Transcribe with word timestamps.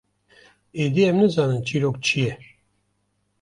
êdî 0.83 1.01
em 1.09 1.17
nizanin 1.21 1.61
çîrok 1.67 1.97
çi 2.05 2.19
ye. 2.25 2.33